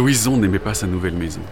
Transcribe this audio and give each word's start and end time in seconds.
Louison 0.00 0.38
n'aimait 0.38 0.58
pas 0.58 0.72
sa 0.72 0.86
nouvelle 0.86 1.12
maison. 1.12 1.42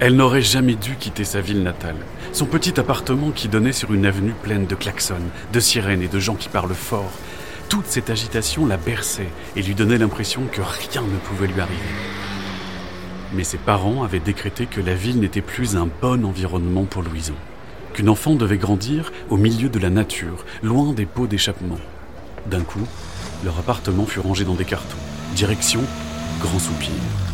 Elle 0.00 0.16
n'aurait 0.16 0.42
jamais 0.42 0.74
dû 0.74 0.96
quitter 0.96 1.22
sa 1.22 1.40
ville 1.40 1.62
natale, 1.62 1.94
son 2.32 2.46
petit 2.46 2.80
appartement 2.80 3.30
qui 3.30 3.46
donnait 3.46 3.70
sur 3.70 3.94
une 3.94 4.06
avenue 4.06 4.34
pleine 4.42 4.66
de 4.66 4.74
klaxons, 4.74 5.14
de 5.52 5.60
sirènes 5.60 6.02
et 6.02 6.08
de 6.08 6.18
gens 6.18 6.34
qui 6.34 6.48
parlent 6.48 6.74
fort. 6.74 7.12
Toute 7.68 7.86
cette 7.86 8.10
agitation 8.10 8.66
la 8.66 8.76
berçait 8.76 9.28
et 9.54 9.62
lui 9.62 9.76
donnait 9.76 9.98
l'impression 9.98 10.46
que 10.50 10.62
rien 10.62 11.02
ne 11.02 11.16
pouvait 11.18 11.46
lui 11.46 11.60
arriver. 11.60 11.78
Mais 13.32 13.44
ses 13.44 13.58
parents 13.58 14.02
avaient 14.02 14.18
décrété 14.18 14.66
que 14.66 14.80
la 14.80 14.94
ville 14.94 15.20
n'était 15.20 15.40
plus 15.40 15.76
un 15.76 15.88
bon 16.02 16.24
environnement 16.24 16.86
pour 16.86 17.02
Louison, 17.02 17.36
qu'une 17.94 18.08
enfant 18.08 18.34
devait 18.34 18.58
grandir 18.58 19.12
au 19.30 19.36
milieu 19.36 19.68
de 19.68 19.78
la 19.78 19.90
nature, 19.90 20.44
loin 20.64 20.92
des 20.92 21.06
pots 21.06 21.28
d'échappement. 21.28 21.78
D'un 22.46 22.62
coup, 22.62 22.88
leur 23.44 23.56
appartement 23.60 24.06
fut 24.06 24.18
rangé 24.18 24.44
dans 24.44 24.56
des 24.56 24.64
cartons. 24.64 24.98
Direction 25.36 25.82
Grand 26.40 26.58
Soupir. 26.58 27.27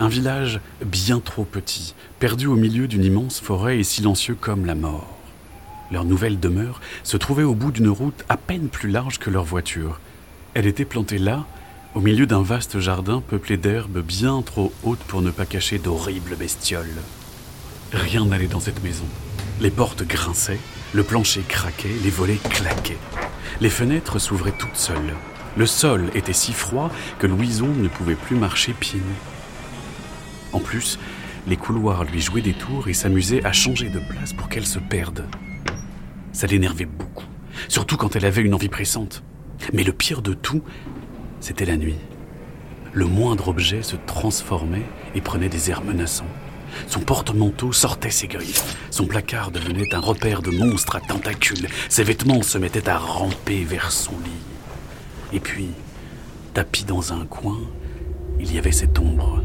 Un 0.00 0.08
village 0.08 0.60
bien 0.82 1.20
trop 1.20 1.44
petit, 1.44 1.94
perdu 2.20 2.46
au 2.46 2.54
milieu 2.54 2.88
d'une 2.88 3.04
immense 3.04 3.38
forêt 3.38 3.78
et 3.78 3.84
silencieux 3.84 4.34
comme 4.34 4.64
la 4.64 4.74
mort. 4.74 5.06
Leur 5.92 6.06
nouvelle 6.06 6.40
demeure 6.40 6.80
se 7.02 7.18
trouvait 7.18 7.42
au 7.42 7.54
bout 7.54 7.70
d'une 7.70 7.90
route 7.90 8.24
à 8.30 8.38
peine 8.38 8.68
plus 8.68 8.88
large 8.88 9.18
que 9.18 9.28
leur 9.28 9.44
voiture. 9.44 10.00
Elle 10.54 10.66
était 10.66 10.86
plantée 10.86 11.18
là, 11.18 11.44
au 11.94 12.00
milieu 12.00 12.24
d'un 12.24 12.40
vaste 12.40 12.80
jardin 12.80 13.20
peuplé 13.20 13.58
d'herbes 13.58 14.00
bien 14.00 14.40
trop 14.40 14.72
hautes 14.84 15.04
pour 15.06 15.20
ne 15.20 15.30
pas 15.30 15.44
cacher 15.44 15.78
d'horribles 15.78 16.36
bestioles. 16.36 16.86
Rien 17.92 18.24
n'allait 18.24 18.46
dans 18.46 18.60
cette 18.60 18.82
maison. 18.82 19.04
Les 19.60 19.70
portes 19.70 20.04
grinçaient, 20.04 20.60
le 20.94 21.02
plancher 21.02 21.42
craquait, 21.46 21.94
les 22.02 22.10
volets 22.10 22.40
claquaient. 22.48 22.96
Les 23.60 23.68
fenêtres 23.68 24.18
s'ouvraient 24.18 24.56
toutes 24.58 24.76
seules. 24.76 25.14
Le 25.58 25.66
sol 25.66 26.10
était 26.14 26.32
si 26.32 26.54
froid 26.54 26.90
que 27.18 27.26
Louison 27.26 27.68
ne 27.68 27.88
pouvait 27.88 28.14
plus 28.14 28.36
marcher 28.36 28.72
pieds 28.72 29.00
nus. 29.00 29.39
En 30.52 30.58
plus, 30.58 30.98
les 31.46 31.56
couloirs 31.56 32.04
lui 32.04 32.20
jouaient 32.20 32.42
des 32.42 32.52
tours 32.52 32.88
et 32.88 32.94
s'amusaient 32.94 33.44
à 33.44 33.52
changer 33.52 33.88
de 33.88 33.98
place 33.98 34.32
pour 34.32 34.48
qu'elle 34.48 34.66
se 34.66 34.78
perde. 34.78 35.24
Ça 36.32 36.46
l'énervait 36.46 36.86
beaucoup, 36.86 37.26
surtout 37.68 37.96
quand 37.96 38.16
elle 38.16 38.24
avait 38.24 38.42
une 38.42 38.54
envie 38.54 38.68
pressante. 38.68 39.22
Mais 39.72 39.84
le 39.84 39.92
pire 39.92 40.22
de 40.22 40.32
tout, 40.32 40.62
c'était 41.40 41.64
la 41.64 41.76
nuit. 41.76 41.98
Le 42.92 43.06
moindre 43.06 43.48
objet 43.48 43.82
se 43.82 43.96
transformait 43.96 44.86
et 45.14 45.20
prenait 45.20 45.48
des 45.48 45.70
airs 45.70 45.84
menaçants. 45.84 46.24
Son 46.86 47.00
porte-manteau 47.00 47.72
sortait 47.72 48.10
ses 48.10 48.28
griffes. 48.28 48.76
Son 48.90 49.06
placard 49.06 49.50
devenait 49.50 49.94
un 49.94 50.00
repère 50.00 50.42
de 50.42 50.50
monstres 50.50 50.96
à 50.96 51.00
tentacules. 51.00 51.68
Ses 51.88 52.04
vêtements 52.04 52.42
se 52.42 52.58
mettaient 52.58 52.88
à 52.88 52.98
ramper 52.98 53.64
vers 53.64 53.90
son 53.90 54.12
lit. 54.12 55.32
Et 55.32 55.40
puis, 55.40 55.68
tapis 56.54 56.84
dans 56.84 57.12
un 57.12 57.26
coin, 57.26 57.58
il 58.38 58.52
y 58.52 58.58
avait 58.58 58.72
cette 58.72 58.98
ombre 58.98 59.42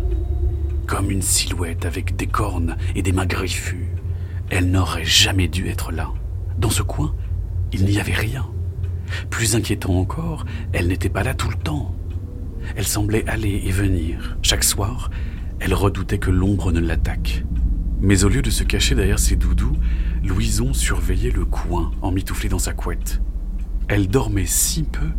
comme 0.86 1.12
une 1.12 1.22
silhouette 1.22 1.86
avec 1.86 2.16
des 2.16 2.28
cornes 2.28 2.78
et 2.96 3.02
des 3.02 3.12
mains 3.12 3.26
griffues. 3.26 3.90
Elle 4.50 4.70
n'aurait 4.70 5.06
jamais 5.06 5.48
dû 5.48 5.68
être 5.68 5.92
là. 5.92 6.10
Dans 6.58 6.70
ce 6.70 6.84
coin, 6.84 7.14
il 7.74 7.86
n'y 7.86 8.00
avait 8.00 8.14
rien. 8.14 8.46
Plus 9.30 9.56
inquiétant 9.56 10.00
encore, 10.00 10.46
elle 10.74 10.88
n'était 10.88 11.10
pas 11.10 11.24
là 11.24 11.34
tout 11.34 11.50
le 11.50 11.58
temps. 11.58 11.96
Elle 12.76 12.88
semblait 12.88 13.28
aller 13.28 13.64
et 13.66 13.72
venir. 13.72 14.38
Chaque 14.42 14.64
soir, 14.64 15.10
elle 15.60 15.74
redoutait 15.74 16.20
que 16.20 16.32
l'ombre 16.32 16.72
ne 16.72 16.80
l'attaque. 16.80 17.44
Mais 18.02 18.24
au 18.24 18.30
lieu 18.30 18.42
de 18.42 18.50
se 18.50 18.64
cacher 18.64 18.96
derrière 18.96 19.20
ses 19.20 19.36
doudous, 19.36 19.76
Louison 20.24 20.74
surveillait 20.74 21.32
le 21.32 21.46
coin, 21.46 21.92
emmitouflée 22.02 22.50
dans 22.50 22.60
sa 22.60 22.74
couette. 22.74 23.22
Elle 23.88 24.08
dormait 24.08 24.46
si 24.46 24.84
peu 24.84 25.10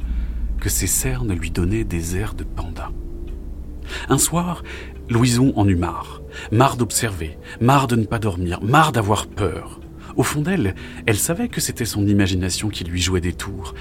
que 0.60 0.68
ses 0.68 0.86
cernes 0.86 1.32
lui 1.32 1.50
donnaient 1.50 1.84
des 1.84 2.16
airs 2.16 2.34
de 2.34 2.44
panda. 2.44 2.90
Un 4.08 4.18
soir, 4.18 4.62
Louison 5.08 5.52
en 5.56 5.66
eut 5.68 5.76
marre. 5.76 6.22
Marre 6.52 6.76
d'observer, 6.76 7.38
marre 7.60 7.88
de 7.88 7.96
ne 7.96 8.04
pas 8.04 8.18
dormir, 8.18 8.62
marre 8.62 8.92
d'avoir 8.92 9.26
peur. 9.26 9.80
Au 10.16 10.22
fond 10.22 10.42
d'elle, 10.42 10.74
elle 11.06 11.18
savait 11.18 11.48
que 11.48 11.60
c'était 11.60 11.84
son 11.84 12.06
imagination 12.06 12.68
qui 12.68 12.84
lui 12.84 13.00
jouait 13.00 13.20
des 13.20 13.32
tours. 13.32 13.74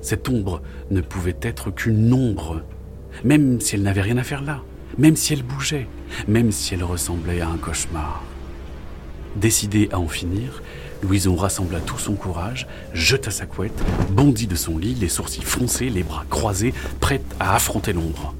Cette 0.00 0.28
ombre 0.28 0.62
ne 0.90 1.00
pouvait 1.00 1.36
être 1.42 1.70
qu'une 1.70 2.12
ombre, 2.12 2.62
même 3.24 3.60
si 3.60 3.74
elle 3.74 3.82
n'avait 3.82 4.00
rien 4.00 4.16
à 4.18 4.24
faire 4.24 4.42
là, 4.42 4.62
même 4.98 5.16
si 5.16 5.32
elle 5.32 5.42
bougeait, 5.42 5.88
même 6.28 6.52
si 6.52 6.74
elle 6.74 6.84
ressemblait 6.84 7.40
à 7.40 7.48
un 7.48 7.56
cauchemar. 7.56 8.22
Décidée 9.36 9.88
à 9.92 9.98
en 9.98 10.08
finir, 10.08 10.62
Louison 11.02 11.34
rassembla 11.34 11.80
tout 11.80 11.98
son 11.98 12.14
courage, 12.14 12.68
jeta 12.94 13.30
sa 13.30 13.46
couette, 13.46 13.82
bondit 14.10 14.46
de 14.46 14.54
son 14.54 14.78
lit, 14.78 14.94
les 14.94 15.08
sourcils 15.08 15.42
froncés, 15.42 15.90
les 15.90 16.04
bras 16.04 16.24
croisés, 16.30 16.72
prête 17.00 17.24
à 17.40 17.56
affronter 17.56 17.92
l'ombre. 17.92 18.34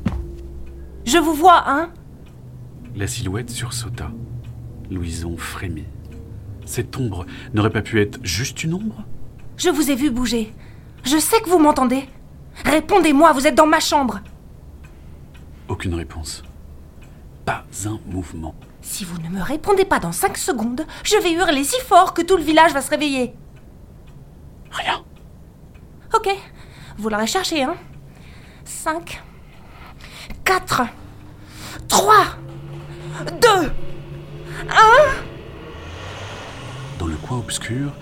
Je 1.05 1.19
vous 1.19 1.35
vois, 1.35 1.65
hein? 1.67 1.91
La 2.95 3.07
silhouette 3.07 3.51
sursauta. 3.51 4.11
Louison 4.91 5.37
frémit. 5.37 5.87
Cette 6.65 6.97
ombre 6.97 7.27
n'aurait 7.55 7.71
pas 7.71 7.83
pu 7.83 8.01
être 8.01 8.19
juste 8.23 8.63
une 8.63 8.75
ombre? 8.75 9.05
Je 9.57 9.69
vous 9.69 9.91
ai 9.91 9.95
vu 9.95 10.11
bouger. 10.11 10.53
Je 11.05 11.19
sais 11.19 11.41
que 11.41 11.51
vous 11.51 11.59
m'entendez. 11.59 12.09
Répondez-moi, 12.65 13.33
vous 13.33 13.47
êtes 13.47 13.55
dans 13.55 13.67
ma 13.67 13.81
chambre. 13.81 14.21
Aucune 15.69 15.95
réponse. 15.95 16.43
Pas 17.45 17.65
un 17.87 17.99
mouvement. 18.07 18.55
Si 18.83 19.05
vous 19.05 19.19
ne 19.19 19.29
me 19.29 19.43
répondez 19.43 19.85
pas 19.85 19.99
dans 19.99 20.13
cinq 20.13 20.37
secondes, 20.37 20.87
je 21.03 21.17
vais 21.17 21.33
hurler 21.33 21.65
si 21.65 21.81
fort 21.81 22.15
que 22.15 22.23
tout 22.23 22.37
le 22.37 22.43
village 22.43 22.73
va 22.73 22.83
se 22.83 22.91
réveiller. 22.91 23.35
Rien. 24.71 25.03
Ok, 26.15 26.29
vous 26.99 27.09
l'aurez 27.09 27.27
cherché, 27.27 27.63
hein? 27.63 27.75
Cinq. 28.65 29.23
Quatre. 30.45 30.83
Trois. 31.89 32.25
Deux 33.41 33.71
Un 34.69 35.13
Dans 36.99 37.07
le 37.07 37.17
coin 37.17 37.39
obscur, 37.39 37.93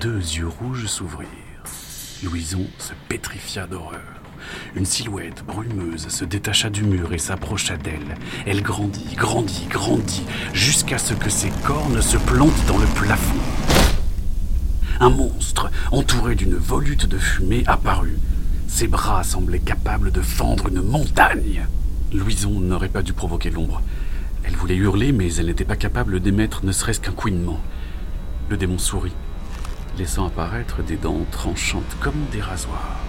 deux 0.00 0.18
yeux 0.18 0.48
rouges 0.48 0.86
s'ouvrirent. 0.86 1.28
Louison 2.22 2.66
se 2.78 2.92
pétrifia 3.08 3.66
d'horreur. 3.66 4.00
Une 4.74 4.84
silhouette 4.84 5.42
brumeuse 5.44 6.08
se 6.08 6.24
détacha 6.24 6.70
du 6.70 6.82
mur 6.82 7.12
et 7.12 7.18
s'approcha 7.18 7.76
d'elle. 7.76 8.16
Elle 8.46 8.62
grandit, 8.62 9.14
grandit, 9.16 9.66
grandit, 9.68 10.24
jusqu'à 10.52 10.98
ce 10.98 11.14
que 11.14 11.30
ses 11.30 11.50
cornes 11.64 12.02
se 12.02 12.16
plantent 12.16 12.66
dans 12.66 12.78
le 12.78 12.86
plafond. 12.86 13.34
Un 15.00 15.10
monstre, 15.10 15.70
entouré 15.92 16.34
d'une 16.34 16.56
volute 16.56 17.06
de 17.06 17.18
fumée, 17.18 17.64
apparut. 17.66 18.18
Ses 18.68 18.88
bras 18.88 19.24
semblaient 19.24 19.58
capables 19.58 20.10
de 20.10 20.20
fendre 20.20 20.68
une 20.68 20.82
montagne. 20.82 21.66
Louison 22.12 22.60
n'aurait 22.60 22.88
pas 22.88 23.02
dû 23.02 23.12
provoquer 23.12 23.50
l'ombre. 23.50 23.82
Elle 24.44 24.54
voulait 24.56 24.76
hurler, 24.76 25.12
mais 25.12 25.34
elle 25.34 25.46
n'était 25.46 25.64
pas 25.64 25.76
capable 25.76 26.20
d'émettre 26.20 26.64
ne 26.64 26.72
serait-ce 26.72 27.00
qu'un 27.00 27.12
couinement. 27.12 27.60
Le 28.48 28.56
démon 28.56 28.78
sourit, 28.78 29.14
laissant 29.98 30.26
apparaître 30.26 30.82
des 30.82 30.96
dents 30.96 31.26
tranchantes 31.32 31.96
comme 32.00 32.26
des 32.30 32.40
rasoirs. 32.40 33.00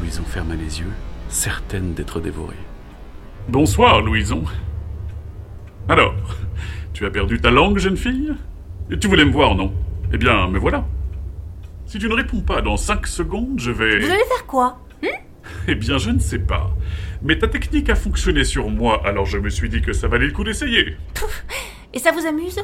Louison 0.00 0.24
ferma 0.24 0.54
les 0.54 0.80
yeux, 0.80 0.92
certaine 1.28 1.94
d'être 1.94 2.20
dévorée. 2.20 2.56
Bonsoir, 3.48 4.00
Louison. 4.00 4.42
Alors, 5.88 6.14
tu 6.92 7.06
as 7.06 7.10
perdu 7.10 7.40
ta 7.40 7.50
langue, 7.50 7.78
jeune 7.78 7.96
fille? 7.96 8.32
Tu 9.00 9.06
voulais 9.06 9.24
me 9.24 9.32
voir, 9.32 9.54
non? 9.54 9.72
Eh 10.12 10.18
bien, 10.18 10.48
me 10.48 10.58
voilà. 10.58 10.84
Si 11.86 11.98
tu 11.98 12.08
ne 12.08 12.14
réponds 12.14 12.40
pas 12.40 12.60
dans 12.60 12.76
cinq 12.76 13.06
secondes, 13.06 13.58
je 13.58 13.70
vais... 13.70 14.00
Vous 14.00 14.10
allez 14.10 14.24
faire 14.24 14.46
quoi? 14.46 14.78
Eh 15.66 15.74
bien, 15.74 15.98
je 15.98 16.10
ne 16.10 16.18
sais 16.18 16.38
pas. 16.38 16.70
Mais 17.22 17.38
ta 17.38 17.48
technique 17.48 17.90
a 17.90 17.94
fonctionné 17.94 18.44
sur 18.44 18.68
moi, 18.70 19.02
alors 19.06 19.26
je 19.26 19.38
me 19.38 19.50
suis 19.50 19.68
dit 19.68 19.82
que 19.82 19.92
ça 19.92 20.08
valait 20.08 20.26
le 20.26 20.32
coup 20.32 20.44
d'essayer. 20.44 20.96
Et 21.92 21.98
ça 21.98 22.12
vous 22.12 22.26
amuse? 22.26 22.60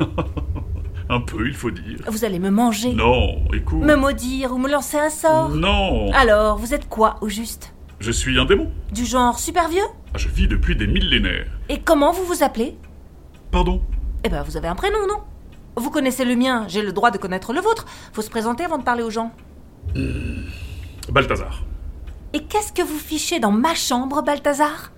Un 1.08 1.20
peu, 1.20 1.46
il 1.46 1.54
faut 1.54 1.70
dire. 1.70 1.98
Vous 2.08 2.24
allez 2.24 2.38
me 2.38 2.50
manger 2.50 2.92
Non, 2.92 3.44
écoute. 3.52 3.82
Me 3.82 3.94
maudire 3.94 4.52
ou 4.52 4.58
me 4.58 4.68
lancer 4.68 4.98
un 4.98 5.10
sort? 5.10 5.50
Non. 5.50 6.10
Alors, 6.12 6.56
vous 6.58 6.74
êtes 6.74 6.88
quoi, 6.88 7.16
au 7.20 7.28
juste? 7.28 7.72
Je 8.00 8.10
suis 8.10 8.38
un 8.40 8.44
démon. 8.44 8.72
Du 8.92 9.04
genre 9.04 9.38
super 9.38 9.68
vieux? 9.68 9.84
Ah, 10.14 10.18
Je 10.18 10.28
vis 10.28 10.48
depuis 10.48 10.74
des 10.74 10.86
millénaires. 10.86 11.46
Et 11.68 11.78
comment 11.80 12.12
vous 12.12 12.24
vous 12.24 12.42
appelez? 12.42 12.76
Pardon? 13.52 13.82
Eh 14.24 14.28
ben, 14.28 14.42
vous 14.42 14.56
avez 14.56 14.68
un 14.68 14.74
prénom, 14.74 14.98
non? 15.08 15.20
Vous 15.76 15.90
connaissez 15.90 16.24
le 16.24 16.34
mien, 16.34 16.64
j'ai 16.68 16.82
le 16.82 16.92
droit 16.92 17.10
de 17.10 17.18
connaître 17.18 17.52
le 17.52 17.60
vôtre. 17.60 17.84
Faut 18.12 18.22
se 18.22 18.30
présenter 18.30 18.64
avant 18.64 18.78
de 18.78 18.82
parler 18.84 19.02
aux 19.02 19.10
gens. 19.10 19.32
Balthazar. 21.12 21.62
Et 22.32 22.40
qu'est-ce 22.40 22.72
que 22.72 22.82
vous 22.82 22.98
fichez 22.98 23.38
dans 23.40 23.50
ma 23.52 23.74
chambre, 23.74 24.22
Balthazar? 24.22 24.92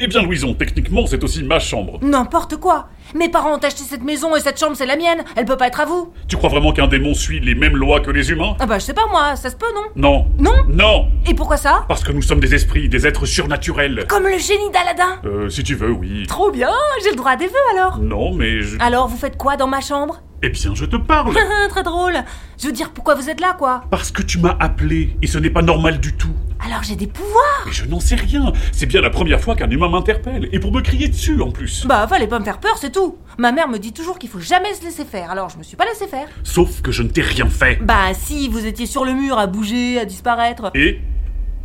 Eh 0.00 0.06
bien, 0.08 0.22
Louison, 0.22 0.54
techniquement, 0.54 1.06
c'est 1.06 1.22
aussi 1.24 1.42
ma 1.42 1.58
chambre. 1.58 1.98
N'importe 2.02 2.56
quoi 2.56 2.88
Mes 3.14 3.28
parents 3.28 3.54
ont 3.54 3.58
acheté 3.58 3.82
cette 3.84 4.02
maison 4.02 4.34
et 4.36 4.40
cette 4.40 4.58
chambre, 4.58 4.74
c'est 4.76 4.86
la 4.86 4.96
mienne. 4.96 5.22
Elle 5.36 5.44
peut 5.44 5.56
pas 5.56 5.68
être 5.68 5.80
à 5.80 5.84
vous. 5.84 6.12
Tu 6.28 6.36
crois 6.36 6.48
vraiment 6.50 6.72
qu'un 6.72 6.88
démon 6.88 7.14
suit 7.14 7.40
les 7.40 7.54
mêmes 7.54 7.76
lois 7.76 8.00
que 8.00 8.10
les 8.10 8.30
humains? 8.30 8.56
Ah 8.58 8.66
bah, 8.66 8.78
je 8.78 8.84
sais 8.84 8.94
pas, 8.94 9.06
moi, 9.10 9.36
ça 9.36 9.50
se 9.50 9.56
peut, 9.56 9.66
non? 9.74 9.84
Non. 9.94 10.26
Non? 10.38 10.64
Non 10.68 11.08
Et 11.26 11.34
pourquoi 11.34 11.56
ça? 11.56 11.84
Parce 11.88 12.02
que 12.02 12.12
nous 12.12 12.22
sommes 12.22 12.40
des 12.40 12.54
esprits, 12.54 12.88
des 12.88 13.06
êtres 13.06 13.26
surnaturels. 13.26 14.06
Comme 14.08 14.24
le 14.24 14.38
génie 14.38 14.70
d'Aladin 14.72 15.20
Euh, 15.24 15.48
si 15.48 15.62
tu 15.62 15.74
veux, 15.74 15.90
oui. 15.92 16.24
Trop 16.26 16.50
bien 16.50 16.70
J'ai 17.04 17.10
le 17.10 17.16
droit 17.16 17.32
à 17.32 17.36
des 17.36 17.46
vœux, 17.46 17.52
alors 17.78 17.98
Non, 18.00 18.34
mais 18.34 18.60
je... 18.62 18.76
Alors, 18.80 19.06
vous 19.08 19.16
faites 19.16 19.36
quoi 19.36 19.56
dans 19.56 19.68
ma 19.68 19.80
chambre? 19.80 20.20
Eh 20.42 20.50
bien, 20.50 20.74
je 20.74 20.84
te 20.84 20.96
parle 20.96 21.34
Très 21.70 21.82
drôle 21.82 22.14
Je 22.60 22.66
veux 22.66 22.72
dire, 22.72 22.90
pourquoi 22.90 23.14
vous 23.14 23.30
êtes 23.30 23.40
là, 23.40 23.54
quoi? 23.58 23.82
Parce 23.90 24.10
que 24.10 24.22
tu 24.22 24.38
m'as 24.38 24.56
appelé, 24.60 25.16
et 25.22 25.26
ce 25.26 25.38
n'est 25.38 25.50
pas 25.50 25.62
normal 25.62 26.00
du 26.00 26.14
tout. 26.14 26.34
Alors 26.64 26.82
j'ai 26.82 26.96
des 26.96 27.06
pouvoirs 27.06 27.62
Mais 27.66 27.72
je 27.72 27.84
n'en 27.84 28.00
sais 28.00 28.14
rien. 28.16 28.52
C'est 28.72 28.86
bien 28.86 29.00
la 29.02 29.10
première 29.10 29.40
fois 29.40 29.54
qu'un 29.54 29.70
humain 29.70 29.88
m'interpelle. 29.90 30.48
Et 30.52 30.58
pour 30.58 30.72
me 30.72 30.80
crier 30.80 31.06
dessus 31.08 31.40
en 31.42 31.50
plus. 31.50 31.86
Bah, 31.86 32.06
fallait 32.08 32.26
pas 32.26 32.38
me 32.38 32.44
faire 32.44 32.58
peur, 32.58 32.76
c'est. 32.80 32.95
Ma 33.38 33.52
mère 33.52 33.68
me 33.68 33.78
dit 33.78 33.92
toujours 33.92 34.18
qu'il 34.18 34.30
faut 34.30 34.40
jamais 34.40 34.72
se 34.72 34.82
laisser 34.82 35.04
faire, 35.04 35.30
alors 35.30 35.50
je 35.50 35.58
me 35.58 35.62
suis 35.62 35.76
pas 35.76 35.84
laissé 35.84 36.06
faire. 36.06 36.26
Sauf 36.42 36.80
que 36.80 36.90
je 36.90 37.02
ne 37.02 37.08
t'ai 37.08 37.20
rien 37.20 37.48
fait. 37.48 37.78
Bah, 37.82 38.14
si, 38.14 38.48
vous 38.48 38.64
étiez 38.64 38.86
sur 38.86 39.04
le 39.04 39.12
mur 39.12 39.38
à 39.38 39.46
bouger, 39.46 39.98
à 39.98 40.06
disparaître. 40.06 40.70
Et 40.74 41.00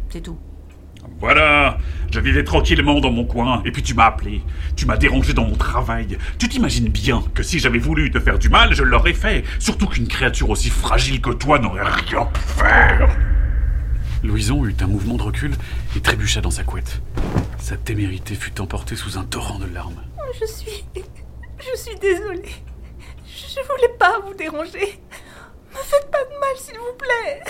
C'est 0.09 0.21
tout. 0.21 0.37
Voilà, 1.21 1.77
je 2.11 2.19
vivais 2.19 2.43
tranquillement 2.43 2.99
dans 2.99 3.11
mon 3.11 3.25
coin, 3.25 3.61
et 3.63 3.71
puis 3.71 3.83
tu 3.83 3.93
m'as 3.93 4.05
appelé, 4.05 4.41
tu 4.75 4.85
m'as 4.85 4.97
dérangé 4.97 5.33
dans 5.33 5.45
mon 5.45 5.55
travail. 5.55 6.17
Tu 6.39 6.49
t'imagines 6.49 6.89
bien 6.89 7.23
que 7.33 7.43
si 7.43 7.59
j'avais 7.59 7.77
voulu 7.77 8.11
te 8.11 8.19
faire 8.19 8.37
du 8.37 8.49
mal, 8.49 8.73
je 8.73 8.83
l'aurais 8.83 9.13
fait, 9.13 9.45
surtout 9.59 9.87
qu'une 9.87 10.07
créature 10.07 10.49
aussi 10.49 10.69
fragile 10.69 11.21
que 11.21 11.29
toi 11.29 11.59
n'aurait 11.59 11.87
rien 11.87 12.25
pu 12.25 12.41
faire. 12.41 13.07
Louison 14.23 14.65
eut 14.65 14.75
un 14.81 14.87
mouvement 14.87 15.15
de 15.15 15.23
recul 15.23 15.51
et 15.95 15.99
trébucha 16.01 16.41
dans 16.41 16.51
sa 16.51 16.63
couette. 16.63 17.01
Sa 17.59 17.77
témérité 17.77 18.35
fut 18.35 18.59
emportée 18.59 18.95
sous 18.95 19.17
un 19.17 19.23
torrent 19.23 19.59
de 19.59 19.67
larmes. 19.73 20.01
Je 20.39 20.45
suis. 20.45 20.83
Je 21.61 21.77
suis 21.79 21.95
désolée. 21.99 22.49
Je 23.25 23.59
voulais 23.61 23.93
pas 23.99 24.19
vous 24.19 24.33
déranger. 24.33 24.99
Me 25.71 25.77
faites 25.77 26.11
pas 26.11 26.23
de 26.25 26.39
mal, 26.39 26.55
s'il 26.57 26.77
vous 26.77 26.93
plaît. 26.97 27.41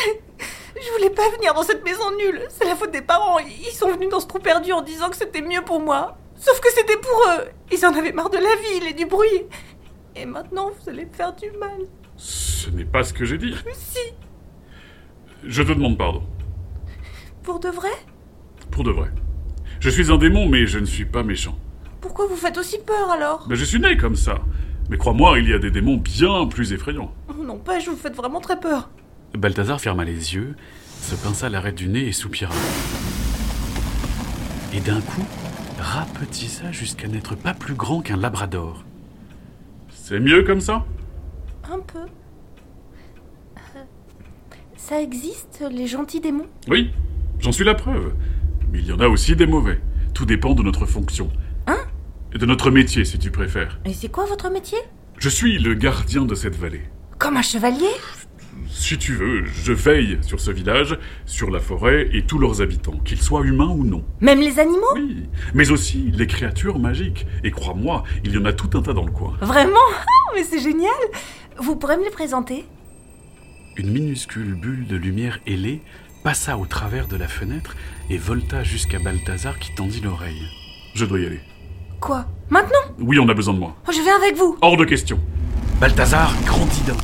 Je 0.76 0.92
voulais 0.94 1.10
pas 1.10 1.30
venir 1.30 1.54
dans 1.54 1.64
cette 1.64 1.84
maison 1.84 2.12
nulle. 2.18 2.42
C'est 2.50 2.66
la 2.66 2.76
faute 2.76 2.92
des 2.92 3.02
parents. 3.02 3.40
Ils 3.40 3.72
sont 3.74 3.92
venus 3.92 4.10
dans 4.10 4.20
ce 4.20 4.28
trou 4.28 4.40
perdu 4.40 4.72
en 4.74 4.82
disant 4.82 5.10
que 5.10 5.16
c'était 5.16 5.42
mieux 5.42 5.62
pour 5.64 5.80
moi. 5.80 6.18
Sauf 6.36 6.60
que 6.60 6.70
c'était 6.72 6.98
pour 6.98 7.24
eux. 7.30 7.50
Ils 7.72 7.86
en 7.86 7.94
avaient 7.94 8.12
marre 8.12 8.30
de 8.30 8.38
la 8.38 8.56
ville 8.58 8.88
et 8.90 8.94
du 8.94 9.06
bruit. 9.06 9.46
Et 10.16 10.26
maintenant, 10.26 10.70
vous 10.72 10.90
allez 10.90 11.06
me 11.06 11.14
faire 11.14 11.34
du 11.34 11.52
mal. 11.52 11.82
Ce 12.18 12.70
n'est 12.70 12.86
pas 12.86 13.04
ce 13.04 13.14
que 13.14 13.26
j'ai 13.26 13.38
dit. 13.38 13.56
Si, 13.74 14.00
Je 15.44 15.64
te 15.64 15.72
demande 15.72 15.98
pardon. 15.98 16.24
pour 17.44 17.60
de 17.60 17.70
vrai? 17.70 17.92
Pour 18.72 18.84
de 18.84 18.92
vrai. 18.92 19.10
Je 19.80 19.90
suis 19.90 20.12
un 20.12 20.18
démon, 20.18 20.48
mais 20.48 20.66
je 20.68 20.80
ne 20.80 20.86
suis 20.86 21.06
pas 21.06 21.24
méchant. 21.24 21.58
Pourquoi 22.02 22.26
vous 22.28 22.36
faites 22.36 22.58
aussi 22.58 22.78
peur 22.86 23.12
alors 23.12 23.46
Mais 23.50 23.56
je 23.56 23.64
suis 23.66 23.80
né 23.80 23.96
comme 23.98 24.16
ça. 24.16 24.40
Mais 24.90 24.98
crois-moi, 24.98 25.40
il 25.40 25.48
y 25.50 25.54
a 25.54 25.60
des 25.60 25.72
démons 25.72 25.98
bien 25.98 26.48
plus 26.48 26.74
effrayants. 26.74 27.14
Oh 27.30 27.34
Non, 27.44 27.58
pas, 27.58 27.80
je 27.80 27.90
vous 27.90 27.96
faites 27.96 28.16
vraiment 28.16 28.42
très 28.42 28.60
peur. 28.60 28.90
Balthazar 29.38 29.80
ferma 29.80 30.04
les 30.04 30.34
yeux, 30.36 30.56
se 31.00 31.16
pinça 31.16 31.48
l'arête 31.50 31.76
du 31.76 31.88
nez 31.88 32.08
et 32.08 32.12
soupira. 32.12 32.54
Et 34.74 34.80
d'un 34.82 35.00
coup, 35.02 35.24
rapetissa 35.80 36.72
jusqu'à 36.72 37.08
n'être 37.08 37.36
pas 37.36 37.54
plus 37.54 37.76
grand 37.76 38.02
qu'un 38.02 38.18
labrador. 38.18 38.84
C'est 39.90 40.20
mieux 40.20 40.44
comme 40.44 40.60
ça? 40.62 40.86
Un 41.72 41.80
peu. 41.80 42.00
Euh, 43.58 43.84
Ça 44.76 45.02
existe, 45.02 45.64
les 45.72 45.88
gentils 45.88 46.20
démons? 46.20 46.48
Oui, 46.68 46.92
j'en 47.40 47.52
suis 47.52 47.64
la 47.64 47.76
preuve. 47.76 48.14
Mais 48.72 48.80
il 48.80 48.86
y 48.88 48.92
en 48.92 49.00
a 49.00 49.08
aussi 49.08 49.36
des 49.36 49.46
mauvais. 49.46 49.80
Tout 50.14 50.26
dépend 50.26 50.54
de 50.54 50.64
notre 50.64 50.86
fonction. 50.86 51.30
Et 52.34 52.38
de 52.38 52.46
notre 52.46 52.72
métier, 52.72 53.04
si 53.06 53.20
tu 53.20 53.30
préfères. 53.32 53.80
Et 53.86 53.94
c'est 53.94 54.10
quoi 54.10 54.26
votre 54.26 54.50
métier? 54.50 54.78
Je 55.20 55.30
suis 55.30 55.60
le 55.60 55.74
gardien 55.74 56.24
de 56.26 56.36
cette 56.36 56.56
vallée. 56.56 56.84
Comme 57.20 57.38
un 57.38 57.42
chevalier? 57.42 57.90
Si 58.70 58.98
tu 58.98 59.14
veux, 59.14 59.46
je 59.46 59.74
veille 59.74 60.18
sur 60.22 60.40
ce 60.40 60.50
village, 60.50 60.98
sur 61.26 61.52
la 61.52 61.60
forêt 61.60 62.10
et 62.14 62.24
tous 62.26 62.40
leurs 62.40 62.62
habitants, 62.62 62.98
qu'ils 63.04 63.22
soient 63.22 63.46
humains 63.46 63.70
ou 63.70 63.84
non. 63.84 64.04
Même 64.22 64.40
les 64.40 64.60
animaux? 64.60 64.94
Oui, 64.96 65.24
mais 65.54 65.72
aussi 65.72 66.12
les 66.14 66.26
créatures 66.28 66.80
magiques. 66.80 67.28
Et 67.44 67.52
crois-moi, 67.52 68.04
il 68.24 68.34
y 68.34 68.38
en 68.38 68.46
a 68.46 68.54
tout 68.54 68.78
un 68.78 68.82
tas 68.82 68.94
dans 68.94 69.06
le 69.06 69.12
coin. 69.12 69.36
Vraiment? 69.42 69.78
Ah, 70.00 70.32
Mais 70.36 70.44
c'est 70.44 70.60
génial 70.60 70.92
Vous 71.60 71.76
pourrez 71.76 71.98
me 71.98 72.04
les 72.06 72.10
présenter? 72.12 72.66
Une 73.78 73.92
minuscule 73.92 74.54
bulle 74.56 74.88
de 74.88 74.96
lumière 74.96 75.40
ailée 75.46 75.82
passa 76.24 76.58
au 76.58 76.66
travers 76.66 77.08
de 77.08 77.18
la 77.18 77.28
fenêtre 77.28 77.76
et 78.10 78.18
volta 78.18 78.64
jusqu'à 78.64 79.00
Balthazar 79.00 79.60
qui 79.60 79.74
tendit 79.76 80.02
l'oreille. 80.02 80.48
Je 80.96 81.06
dois 81.06 81.20
y 81.20 81.26
aller. 81.26 81.40
Quoi? 82.02 82.26
Maintenant? 82.50 82.80
Oui, 83.00 83.20
on 83.20 83.30
a 83.30 83.34
besoin 83.36 83.54
de 83.54 83.60
moi. 83.60 83.76
Oh, 83.88 83.92
Je 83.96 84.02
viens 84.02 84.16
avec 84.18 84.36
vous 84.36 84.58
Hors 84.62 84.76
de 84.76 84.86
question. 84.86 85.20
Balthazar 85.80 86.34
grandit 86.46 86.82
d'un 86.82 86.96
coup. 86.96 87.00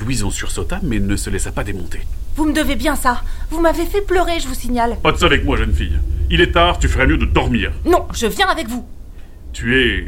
Louison 0.00 0.30
sursauta 0.30 0.80
mais 0.82 0.98
ne 0.98 1.14
se 1.14 1.30
laissa 1.30 1.52
pas 1.52 1.62
démonter. 1.62 2.00
Vous 2.34 2.44
me 2.44 2.52
devez 2.52 2.74
bien 2.74 2.96
ça 2.96 3.22
Vous 3.50 3.60
m'avez 3.60 3.86
fait 3.86 4.00
pleurer, 4.00 4.40
je 4.40 4.48
vous 4.48 4.54
signale. 4.54 4.96
Pas 5.00 5.12
de 5.12 5.16
ça 5.16 5.26
avec 5.26 5.44
moi, 5.44 5.56
jeune 5.56 5.72
fille. 5.72 5.96
Il 6.28 6.40
est 6.40 6.50
tard, 6.50 6.80
tu 6.80 6.88
ferais 6.88 7.06
mieux 7.06 7.18
de 7.18 7.24
dormir. 7.24 7.70
Non, 7.84 8.06
je 8.12 8.26
viens 8.26 8.48
avec 8.48 8.66
vous 8.68 8.84
Tu 9.52 9.78
es 9.80 10.06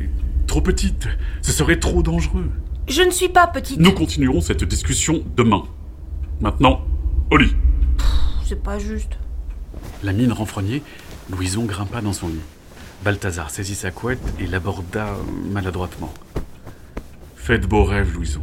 trop 0.49 0.61
petite. 0.61 1.07
Ce 1.41 1.53
serait 1.53 1.79
trop 1.79 2.03
dangereux. 2.03 2.51
Je 2.89 3.03
ne 3.03 3.11
suis 3.13 3.29
pas 3.29 3.47
petite. 3.47 3.79
Nous 3.79 3.93
continuerons 3.93 4.41
cette 4.41 4.65
discussion 4.65 5.23
demain. 5.37 5.63
Maintenant, 6.41 6.83
au 7.31 7.37
lit. 7.37 7.55
C'est 8.45 8.61
pas 8.63 8.81
juste. 8.81 9.13
La 10.03 10.13
mine 10.13 10.33
renfrognée, 10.33 10.83
Louison 11.31 11.65
grimpa 11.67 12.01
dans 12.01 12.13
son 12.13 12.29
lit. 12.29 12.41
Balthazar 13.05 13.51
saisit 13.51 13.75
sa 13.75 13.91
couette 13.91 14.23
et 14.41 14.47
l'aborda 14.47 15.15
maladroitement. 15.51 16.11
Faites 17.37 17.61
de 17.61 17.67
beaux 17.67 17.85
rêves, 17.85 18.15
Louison. 18.15 18.41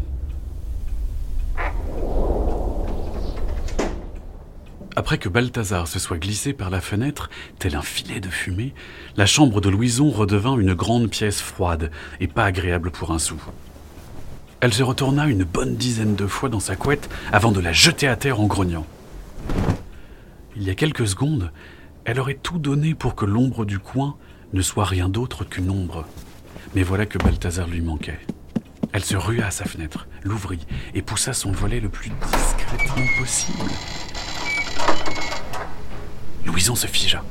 Après 4.96 5.18
que 5.18 5.30
Balthazar 5.30 5.88
se 5.88 5.98
soit 5.98 6.20
glissé 6.20 6.54
par 6.54 6.70
la 6.70 6.80
fenêtre, 6.80 7.32
tel 7.58 7.76
un 7.76 7.82
filet 7.82 8.20
de 8.20 8.30
fumée, 8.30 8.76
la 9.18 9.26
chambre 9.26 9.62
de 9.62 9.70
Louison 9.70 10.12
redevint 10.12 10.60
une 10.60 10.76
grande 10.76 11.10
pièce 11.10 11.42
froide 11.42 11.90
et 12.20 12.28
pas 12.28 12.46
agréable 12.46 12.92
pour 12.92 13.10
un 13.10 13.18
sou. 13.20 13.42
Elle 14.60 14.74
se 14.74 14.84
retourna 14.84 15.26
une 15.26 15.44
bonne 15.44 15.76
dizaine 15.76 16.16
de 16.16 16.28
fois 16.28 16.50
dans 16.50 16.60
sa 16.60 16.76
couette 16.76 17.10
avant 17.32 17.52
de 17.52 17.62
la 17.62 17.74
jeter 17.74 18.08
à 18.08 18.16
terre 18.16 18.40
en 18.40 18.46
grognant. 18.46 18.86
Il 20.56 20.62
y 20.62 20.70
a 20.70 20.76
quelques 20.76 21.08
secondes, 21.08 21.52
elle 22.06 22.20
aurait 22.20 22.36
tout 22.36 22.60
donné 22.60 22.94
pour 22.94 23.16
que 23.16 23.26
l'ombre 23.26 23.66
du 23.66 23.80
coin 23.80 24.18
ne 24.54 24.62
soit 24.62 24.86
rien 24.86 25.10
d'autre 25.10 25.44
qu'une 25.44 25.70
ombre. 25.70 26.06
Mais 26.76 26.84
voilà 26.84 27.06
que 27.06 27.18
Balthazar 27.18 27.68
lui 27.68 27.82
manquait. 27.82 28.20
Elle 28.94 29.04
se 29.04 29.16
rua 29.16 29.46
à 29.46 29.52
sa 29.52 29.66
fenêtre, 29.66 30.08
l'ouvrit 30.24 30.66
et 30.94 31.02
poussa 31.02 31.34
son 31.34 31.52
volet 31.52 31.80
le 31.80 31.90
plus 31.90 32.12
discrètement 32.32 33.06
possible. 33.18 33.72
Louison 36.46 36.76
se 36.76 36.88
figea. 36.88 37.24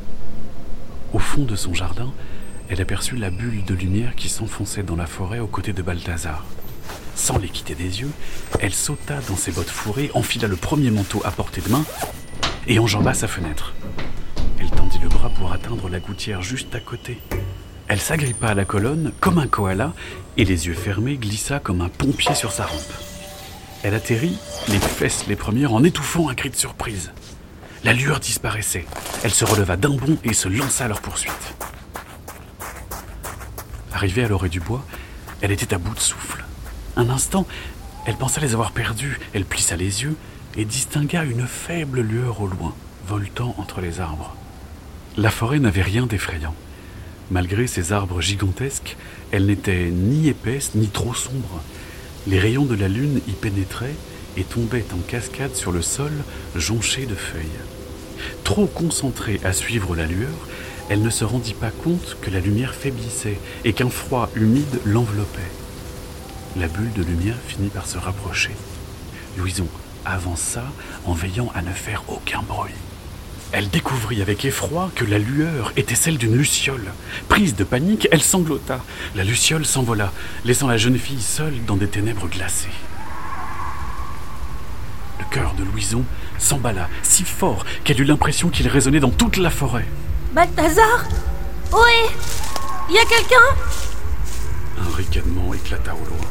Au 1.13 1.19
fond 1.19 1.45
de 1.45 1.57
son 1.57 1.75
jardin, 1.75 2.13
elle 2.69 2.81
aperçut 2.81 3.17
la 3.17 3.31
bulle 3.31 3.65
de 3.65 3.75
lumière 3.75 4.15
qui 4.15 4.29
s'enfonçait 4.29 4.85
dans 4.85 4.97
la 4.97 5.07
forêt 5.07 5.41
aux 5.41 5.47
côtés 5.47 5.73
de 5.73 5.83
Balthazar. 5.83 6.47
Sans 7.17 7.37
les 7.37 7.49
quitter 7.49 7.75
des 7.75 8.01
yeux, 8.01 8.11
elle 8.61 8.73
sauta 8.73 9.21
dans 9.29 9.37
ses 9.37 9.53
bottes 9.53 9.69
fourrées, 9.69 10.11
enfila 10.15 10.49
le 10.49 10.57
premier 10.57 10.91
manteau 10.91 11.21
à 11.25 11.31
portée 11.31 11.61
de 11.61 11.69
main 11.69 11.85
et 12.67 12.79
enjamba 12.79 13.13
sa 13.13 13.29
fenêtre. 13.29 13.75
Le 15.03 15.09
bras 15.09 15.31
pour 15.31 15.53
atteindre 15.53 15.89
la 15.89 15.99
gouttière 15.99 16.43
juste 16.43 16.75
à 16.75 16.81
côté. 16.81 17.19
Elle 17.89 18.01
s'agrippa 18.01 18.49
à 18.49 18.55
la 18.55 18.65
colonne 18.65 19.13
comme 19.21 19.39
un 19.39 19.47
koala 19.47 19.95
et 20.37 20.45
les 20.45 20.67
yeux 20.67 20.75
fermés 20.75 21.17
glissa 21.17 21.59
comme 21.59 21.81
un 21.81 21.89
pompier 21.89 22.35
sur 22.35 22.53
sa 22.53 22.67
rampe. 22.67 22.93
Elle 23.83 23.95
atterrit, 23.95 24.39
les 24.69 24.79
fesses 24.79 25.27
les 25.27 25.37
premières, 25.37 25.73
en 25.73 25.83
étouffant 25.83 26.29
un 26.29 26.35
cri 26.35 26.51
de 26.51 26.57
surprise. 26.57 27.13
La 27.83 27.95
lueur 27.95 28.21
disparaissait. 28.21 28.85
Elle 29.25 29.31
se 29.31 29.45
releva 29.47 29.77
d'un 29.77 29.97
bond 29.97 30.19
et 30.23 30.35
se 30.35 30.49
lança 30.49 30.85
à 30.85 30.89
leur 30.89 31.01
poursuite. 31.01 31.55
Arrivée 33.93 34.25
à 34.25 34.29
l'orée 34.29 34.51
du 34.51 34.61
bois, 34.61 34.85
elle 35.41 35.51
était 35.51 35.73
à 35.75 35.79
bout 35.79 35.95
de 35.95 36.01
souffle. 36.01 36.45
Un 36.97 37.09
instant, 37.09 37.47
elle 38.07 38.17
pensa 38.17 38.41
les 38.41 38.53
avoir 38.53 38.73
perdus. 38.73 39.19
Elle 39.33 39.47
plissa 39.47 39.77
les 39.77 40.03
yeux 40.03 40.17
et 40.57 40.67
distingua 40.67 41.25
une 41.25 41.47
faible 41.47 42.03
lueur 42.03 42.43
au 42.43 42.47
loin, 42.47 42.75
voltant 43.07 43.55
entre 43.57 43.81
les 43.81 44.01
arbres. 44.01 44.37
La 45.17 45.31
forêt 45.31 45.59
n'avait 45.59 45.83
rien 45.83 46.07
d'effrayant. 46.07 46.55
Malgré 47.33 47.67
ses 47.67 47.93
arbres 47.93 48.21
gigantesques, 48.21 48.97
elle 49.33 49.47
n'était 49.47 49.91
ni 49.91 50.29
épaisse 50.29 50.75
ni 50.77 50.87
trop 50.87 51.15
sombre. 51.15 51.63
Les 52.29 52.39
rayons 52.39 52.65
de 52.65 52.77
la 52.77 52.89
lune 52.89 53.21
y 53.27 53.33
pénétraient 53.33 53.97
et 54.37 54.45
tombaient 54.45 54.87
en 54.93 54.99
cascade 54.99 55.57
sur 55.57 55.73
le 55.73 55.83
sol 55.83 56.13
jonché 56.55 57.07
de 57.07 57.17
feuilles. 57.17 57.45
Trop 58.45 58.67
concentrée 58.67 59.41
à 59.43 59.53
suivre 59.53 59.97
la 59.97 60.07
lueur, 60.07 60.49
elle 60.89 61.03
ne 61.03 61.11
se 61.11 61.25
rendit 61.25 61.55
pas 61.55 61.71
compte 61.71 62.17
que 62.21 62.31
la 62.31 62.41
lumière 62.41 62.75
faiblissait 62.75 63.39
et 63.65 63.73
qu'un 63.73 63.91
froid 63.91 64.31
humide 64.37 64.81
l'enveloppait. 64.85 65.41
La 66.57 66.69
bulle 66.69 66.93
de 66.93 67.03
lumière 67.03 67.39
finit 67.47 67.69
par 67.69 67.87
se 67.87 67.99
rapprocher. 67.99 68.51
Louison 69.37 69.69
avança 70.05 70.65
en 71.05 71.15
veillant 71.15 71.51
à 71.55 71.63
ne 71.63 71.73
faire 71.73 72.05
aucun 72.09 72.43
bruit. 72.43 72.75
Elle 73.53 73.69
découvrit 73.69 74.23
avec 74.23 74.45
effroi 74.45 74.91
que 74.95 75.05
la 75.05 75.19
lueur 75.19 75.73
était 75.77 75.97
celle 75.97 76.19
d'une 76.19 76.37
luciole. 76.37 76.93
Prise 77.29 77.57
de 77.57 77.65
panique, 77.65 78.07
elle 78.13 78.23
sanglota. 78.23 78.81
La 79.17 79.25
luciole 79.25 79.67
s'envola, 79.67 80.13
laissant 80.45 80.69
la 80.69 80.77
jeune 80.77 80.99
fille 80.99 81.21
seule 81.21 81.65
dans 81.67 81.77
des 81.77 81.89
ténèbres 81.89 82.29
glacées. 82.29 82.69
Le 85.19 85.25
cœur 85.31 85.55
de 85.55 85.65
Louison 85.65 86.05
s'emballa 86.39 86.89
si 87.03 87.25
fort 87.25 87.65
qu'elle 87.83 88.01
eut 88.01 88.05
l'impression 88.05 88.51
qu'il 88.51 88.69
résonnait 88.69 89.01
dans 89.01 89.11
toute 89.11 89.37
la 89.37 89.51
forêt. 89.51 89.87
Balthazar? 90.33 91.09
Oui? 91.73 92.09
Y 92.89 92.99
a 92.99 93.05
quelqu'un? 93.05 93.37
Un 94.79 94.97
ricanement 94.97 95.53
éclata 95.55 95.93
au 95.95 96.09
loin. 96.09 96.29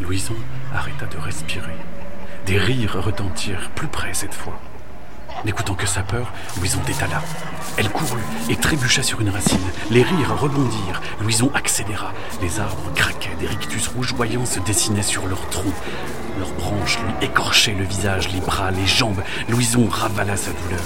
Louison 0.00 0.36
arrêta 0.74 1.06
de 1.06 1.16
respirer. 1.16 1.76
Des 2.44 2.58
rires 2.58 3.02
retentirent 3.02 3.70
plus 3.76 3.88
près 3.88 4.14
cette 4.14 4.34
fois. 4.34 4.60
N'écoutant 5.44 5.74
que 5.74 5.86
sa 5.86 6.02
peur, 6.02 6.32
Louison 6.58 6.80
détala. 6.86 7.22
Elle 7.76 7.90
courut 7.90 8.22
et 8.48 8.56
trébucha 8.56 9.02
sur 9.02 9.20
une 9.20 9.30
racine. 9.30 9.58
Les 9.90 10.02
rires 10.02 10.36
rebondirent. 10.38 11.00
Louison 11.20 11.50
accéléra. 11.54 12.12
Les 12.42 12.58
arbres 12.58 12.92
craquaient, 12.94 13.36
des 13.38 13.46
rictus 13.46 13.88
rougeoyants 13.88 14.46
se 14.46 14.58
dessinaient 14.60 15.02
sur 15.02 15.26
leur 15.26 15.48
tronc. 15.50 15.72
Leurs 16.38 16.52
branches 16.52 16.98
lui 16.98 17.26
écorchaient 17.26 17.74
le 17.74 17.84
visage, 17.84 18.30
les 18.32 18.40
bras, 18.40 18.70
les 18.70 18.86
jambes. 18.86 19.22
Louison 19.48 19.86
ravala 19.88 20.36
sa 20.36 20.50
douleur. 20.50 20.84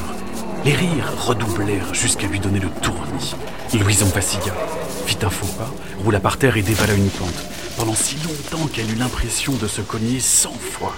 Les 0.65 0.75
rires 0.75 1.13
redoublèrent 1.19 1.95
jusqu'à 1.95 2.27
lui 2.27 2.39
donner 2.39 2.61
le 2.61 2.69
tournis. 2.69 3.35
Louison 3.75 4.07
vacilla, 4.07 4.55
fit 5.07 5.19
un 5.23 5.31
faux 5.31 5.47
pas, 5.59 5.71
roula 6.05 6.21
par 6.21 6.37
terre 6.37 6.57
et 6.57 6.63
dévala 6.63 6.95
une 6.95 7.11
pente. 7.11 7.43
Pendant 7.77 7.95
si 7.95 8.17
longtemps 8.17 8.67
qu'elle 8.67 8.91
eut 8.91 8.97
l'impression 8.97 9.55
de 9.55 9.67
se 9.67 9.81
cogner 9.81 10.21
cent 10.21 10.53
fois. 10.53 10.95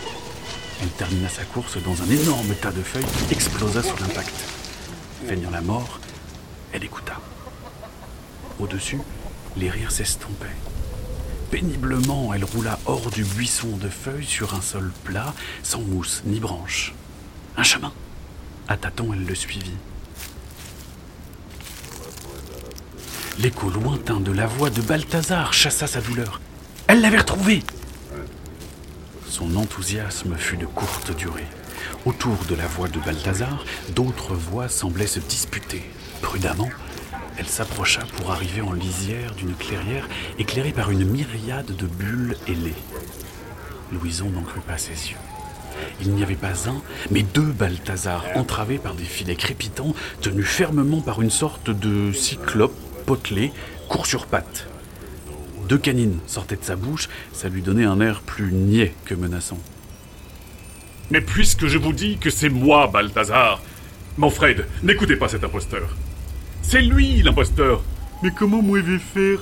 Elle 0.83 0.89
termina 0.91 1.29
sa 1.29 1.45
course 1.45 1.79
dans 1.83 2.03
un 2.03 2.11
énorme 2.11 2.55
tas 2.61 2.73
de 2.73 2.83
feuilles 2.83 3.05
qui 3.29 3.35
explosa 3.35 3.83
sous 3.83 3.97
l'impact. 3.97 4.35
Feignant 5.27 5.51
la 5.51 5.61
mort, 5.61 6.01
elle 6.73 6.85
écouta. 6.85 7.15
Au-dessus, 8.59 9.01
les 9.57 9.71
rires 9.71 9.93
s'estompaient. 9.93 10.47
Péniblement, 11.51 12.35
elle 12.35 12.45
roula 12.45 12.79
hors 12.87 13.11
du 13.11 13.25
buisson 13.25 13.77
de 13.77 13.89
feuilles 13.89 14.27
sur 14.27 14.55
un 14.55 14.61
sol 14.61 14.93
plat, 15.05 15.35
sans 15.63 15.81
mousse 15.81 16.23
ni 16.25 16.41
branche. 16.41 16.95
Un 17.57 17.63
chemin. 17.63 17.93
À 18.67 18.77
tâtons, 18.77 19.13
elle 19.13 19.25
le 19.25 19.35
suivit. 19.35 19.77
L'écho 23.39 23.69
lointain 23.71 24.21
de 24.21 24.33
la 24.33 24.47
voix 24.47 24.71
de 24.71 24.81
Balthazar 24.81 25.53
chassa 25.53 25.87
sa 25.87 26.01
douleur. 26.01 26.41
Elle 26.87 27.01
l'avait 27.01 27.19
retrouvé 27.19 27.63
Son 29.35 29.57
enthousiasme 29.57 30.37
fut 30.37 30.57
de 30.57 30.65
courte 30.65 31.11
durée. 31.17 31.49
Autour 32.07 32.37
de 32.49 32.55
la 32.55 32.69
voix 32.69 32.87
de 32.87 33.01
Balthazar, 33.01 33.65
d'autres 33.97 34.33
voix 34.33 34.69
semblaient 34.69 35.09
se 35.09 35.19
disputer. 35.19 35.83
Prudemment, 36.23 36.71
elle 37.37 37.49
s'approcha 37.49 38.03
pour 38.17 38.31
arriver 38.31 38.61
en 38.61 38.73
lisière 38.73 39.35
d'une 39.35 39.57
clairière 39.57 40.09
éclairée 40.39 40.71
par 40.71 40.93
une 40.93 41.05
myriade 41.05 41.75
de 41.75 41.87
bulles 41.87 42.37
ailées. 42.47 42.77
Louison 43.91 44.31
n'en 44.31 44.43
crut 44.43 44.63
pas 44.63 44.79
ses 44.79 45.11
yeux. 45.11 45.19
Il 46.01 46.13
n'y 46.13 46.23
avait 46.23 46.37
pas 46.37 46.69
un, 46.69 46.81
mais 47.11 47.25
deux 47.25 47.43
Balthazar 47.43 48.25
entravés 48.37 48.79
par 48.79 48.95
des 48.95 49.03
filets 49.03 49.35
crépitants, 49.35 49.97
tenus 50.21 50.47
fermement 50.47 51.01
par 51.01 51.21
une 51.21 51.33
sorte 51.33 51.71
de 51.71 52.13
cyclope 52.13 52.79
potelé, 53.05 53.53
court 53.89 54.07
sur 54.07 54.27
pattes. 54.27 54.69
Deux 55.69 55.79
canines 55.79 56.19
sortaient 56.27 56.57
de 56.57 56.65
sa 56.65 56.77
bouche, 56.77 57.09
ça 57.33 57.49
lui 57.49 57.63
donnait 57.63 57.85
un 57.85 58.01
air 58.01 58.21
plus 58.21 58.53
niais 58.53 58.95
que 59.05 59.15
menaçant. 59.15 59.59
Mais 61.11 61.21
puisque 61.21 61.67
je 61.67 61.79
vous 61.79 61.93
dis 61.93 62.19
que 62.19 62.31
c'est 62.31 62.49
moi, 62.49 62.87
Balthazar, 62.87 63.63
Manfred, 64.17 64.67
n'écoutez 64.83 65.17
pas 65.17 65.29
cet 65.29 65.45
imposteur. 65.45 65.97
C'est 66.63 66.83
lui 66.83 67.23
l'imposteur. 67.23 67.83
Mais 68.23 68.31
comment 68.31 68.63
moi 68.63 68.81
vais 68.81 68.99
faire 68.99 69.41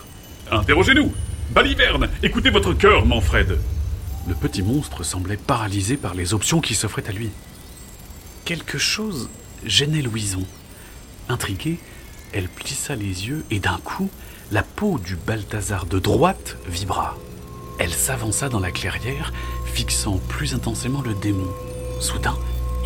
Interrogez-nous. 0.51 1.13
Baliverne, 1.51 2.09
écoutez 2.23 2.51
votre 2.51 2.73
cœur, 2.73 3.05
Manfred. 3.05 3.59
Le 4.29 4.35
petit 4.35 4.63
monstre 4.63 5.03
semblait 5.03 5.37
paralysé 5.37 5.97
par 5.97 6.15
les 6.15 6.35
options 6.35 6.61
qui 6.61 6.75
s'offraient 6.75 7.09
à 7.09 7.13
lui. 7.13 7.31
Quelque 8.45 8.79
chose 8.79 9.29
gênait 9.65 10.03
Louison. 10.03 10.45
Intriguée, 11.29 11.79
elle 12.33 12.49
plissa 12.49 12.95
les 12.95 13.29
yeux 13.29 13.45
et 13.51 13.59
d'un 13.59 13.79
coup, 13.85 14.11
la 14.53 14.63
peau 14.63 14.99
du 14.99 15.17
Balthazar 15.17 15.87
de 15.87 15.99
droite 15.99 16.59
vibra. 16.69 17.17
Elle 17.79 17.93
s'avança 17.93 18.51
dans 18.51 18.61
la 18.61 18.71
clairière, 18.71 19.33
fixant 19.65 20.19
plus 20.29 20.55
intensément 20.55 21.01
le 21.01 21.15
démon. 21.15 21.49
Soudain, 22.01 22.37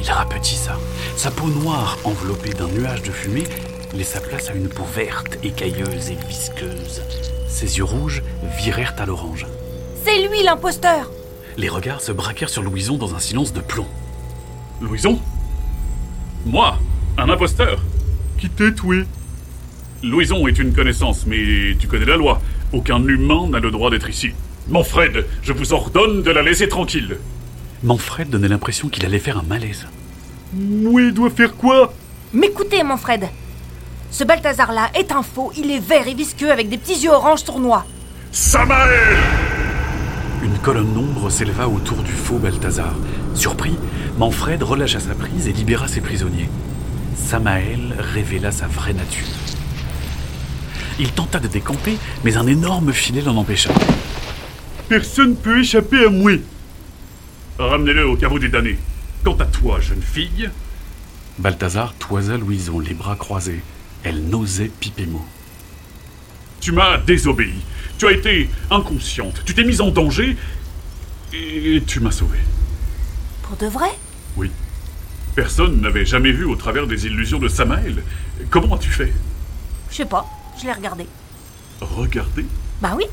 il 0.01 0.09
rapetissa. 0.09 0.79
Sa 1.17 1.33
peau 1.33 1.49
noire, 1.49 1.99
enveloppée 2.05 2.51
d'un 2.51 2.69
nuage 2.69 3.03
de 3.03 3.11
fumée, 3.11 3.49
laissa 3.93 4.21
place 4.21 4.49
à 4.49 4.55
une 4.55 4.69
peau 4.69 4.85
verte, 4.85 5.39
écailleuse 5.43 6.11
et 6.11 6.19
visqueuse. 6.29 7.03
Ses 7.49 7.79
yeux 7.79 7.85
rouges 7.85 8.23
virèrent 8.59 8.95
à 8.99 9.07
l'orange. 9.07 9.47
C'est 10.05 10.29
lui 10.29 10.45
l'imposteur 10.45 11.11
Les 11.57 11.69
regards 11.69 12.01
se 12.01 12.13
braquèrent 12.13 12.49
sur 12.49 12.63
Louison 12.63 12.97
dans 12.97 13.17
un 13.17 13.21
silence 13.21 13.53
de 13.53 13.61
plomb. 13.61 13.89
Louison? 14.81 15.19
Moi 16.45 16.79
Un 17.19 17.29
imposteur 17.29 17.83
Qui 18.39 18.51
t'es 18.51 18.73
tué 18.73 19.05
Louison 20.07 20.47
est 20.47 20.59
une 20.59 20.73
connaissance, 20.73 21.27
mais 21.27 21.77
tu 21.81 21.89
connais 21.89 22.05
la 22.05 22.17
loi. 22.17 22.41
Aucun 22.73 23.03
humain 23.05 23.49
n'a 23.51 23.59
le 23.59 23.73
droit 23.73 23.91
d'être 23.91 24.09
ici. 24.09 24.31
Manfred, 24.69 25.27
je 25.43 25.53
vous 25.53 25.73
ordonne 25.73 26.23
de 26.23 26.31
la 26.31 26.43
laisser 26.43 26.69
tranquille. 26.69 27.19
Manfred 27.83 28.31
donnait 28.31 28.49
l'impression 28.49 28.89
qu'il 28.89 29.05
allait 29.05 29.19
faire 29.19 29.39
un 29.39 29.43
malaise. 29.43 29.87
Moi, 30.55 31.11
dois 31.11 31.31
faire 31.31 31.57
quoi? 31.57 31.93
M'écoutez, 32.33 32.85
Manfred. 32.85 33.29
Ce 34.13 34.23
Balthazar-là 34.23 34.91
est 34.95 35.11
un 35.11 35.23
faux, 35.23 35.53
il 35.57 35.71
est 35.73 35.81
vert 35.81 36.07
et 36.07 36.15
visqueux 36.15 36.53
avec 36.53 36.69
des 36.69 36.79
petits 36.79 37.03
yeux 37.05 37.11
orange 37.11 37.45
tournois. 37.45 37.85
Samael 38.31 39.17
Une 40.45 40.59
colonne 40.59 40.95
d'ombre 40.95 41.31
s'éleva 41.31 41.67
autour 41.69 41.99
du 41.99 42.13
faux 42.13 42.39
Balthazar. 42.39 42.95
Surpris, 43.35 43.77
Manfred 44.19 44.63
relâcha 44.63 45.01
sa 45.01 45.15
prise 45.15 45.49
et 45.49 45.53
libéra 45.53 45.89
ses 45.89 46.01
prisonniers. 46.01 46.49
Samael 47.17 47.97
révéla 47.99 48.53
sa 48.53 48.69
vraie 48.69 48.95
nature. 48.95 49.27
Il 50.99 51.13
tenta 51.13 51.39
de 51.39 51.49
décamper, 51.49 51.99
mais 52.25 52.37
un 52.37 52.47
énorme 52.47 52.93
filet 52.93 53.21
l'en 53.21 53.37
empêcha. 53.37 53.71
Personne 54.89 55.37
peut 55.37 55.61
échapper 55.61 56.07
à 56.07 56.09
moi. 56.11 56.33
Ramenez-le 57.59 58.07
au 58.07 58.17
caveau 58.17 58.39
des 58.39 58.49
damnés. 58.49 58.79
Quant 59.25 59.37
à 59.37 59.45
toi, 59.47 59.81
jeune 59.81 60.03
fille, 60.03 60.51
Balthazar 61.39 61.95
toisa 61.95 62.37
Louison, 62.37 62.81
les 62.81 62.95
bras 62.95 63.17
croisés. 63.17 63.61
Elle 64.05 64.25
n'osait 64.29 64.71
piper 64.81 65.07
mot. 65.07 65.25
tu 66.61 66.73
m'as 66.73 66.99
désobéi. 66.99 67.55
Tu 67.99 68.07
as 68.07 68.13
été 68.13 68.49
inconsciente. 68.71 69.43
Tu 69.45 69.55
t'es 69.55 69.65
mise 69.65 69.81
en 69.81 69.91
danger 69.91 70.37
et 71.33 71.83
tu 71.87 72.01
m'as 72.01 72.11
sauvé. 72.11 72.39
Pour 73.43 73.57
de 73.57 73.67
vrai? 73.67 73.91
Oui. 74.37 74.51
Personne 75.35 75.81
n'avait 75.81 76.05
jamais 76.05 76.33
vu 76.33 76.45
au 76.45 76.57
travers 76.57 76.87
des 76.87 77.07
illusions 77.07 77.39
de 77.39 77.49
Samael. 77.49 78.03
Comment 78.51 78.75
as-tu 78.77 78.91
fait? 78.91 79.13
Je 79.91 79.97
sais 79.97 80.07
pas, 80.07 80.27
je 80.59 80.65
l'ai 80.65 80.73
regardé. 80.73 81.07
Regardez. 81.81 82.47
Bah 82.81 82.95
oui, 82.97 83.05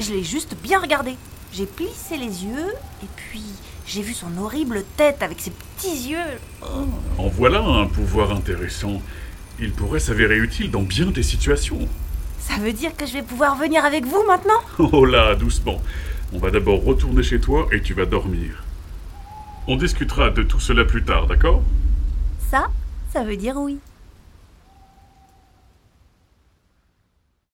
je 0.00 0.12
l'ai 0.12 0.24
juste 0.24 0.56
bien 0.62 0.80
regardé. 0.80 1.16
J'ai 1.52 1.66
plissé 1.66 2.16
les 2.16 2.44
yeux 2.44 2.72
et 3.02 3.06
puis 3.16 3.42
j'ai 3.86 4.02
vu 4.02 4.14
son 4.14 4.36
horrible 4.38 4.84
tête 4.96 5.22
avec 5.22 5.40
ses 5.40 5.50
petits 5.50 6.10
yeux. 6.10 6.38
Oh. 6.62 6.86
En 7.18 7.28
voilà 7.28 7.60
un 7.60 7.86
pouvoir 7.86 8.30
intéressant. 8.32 9.02
Il 9.60 9.72
pourrait 9.72 10.00
s'avérer 10.00 10.38
utile 10.38 10.70
dans 10.70 10.82
bien 10.82 11.06
des 11.06 11.22
situations. 11.22 11.88
Ça 12.40 12.54
veut 12.54 12.72
dire 12.72 12.96
que 12.96 13.06
je 13.06 13.12
vais 13.12 13.22
pouvoir 13.22 13.56
venir 13.56 13.84
avec 13.84 14.04
vous 14.04 14.22
maintenant? 14.26 14.60
Oh 14.92 15.04
là, 15.04 15.34
doucement. 15.34 15.80
On 16.32 16.38
va 16.38 16.50
d'abord 16.50 16.82
retourner 16.82 17.22
chez 17.22 17.38
toi 17.40 17.68
et 17.70 17.82
tu 17.82 17.94
vas 17.94 18.06
dormir. 18.06 18.64
On 19.68 19.76
discutera 19.76 20.30
de 20.30 20.42
tout 20.42 20.58
cela 20.58 20.84
plus 20.84 21.04
tard, 21.04 21.26
d'accord? 21.26 21.62
Ça, 22.50 22.68
ça 23.12 23.22
veut 23.22 23.36
dire 23.36 23.54
oui. 23.56 23.78